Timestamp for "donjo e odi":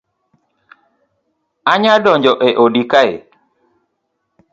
2.03-2.81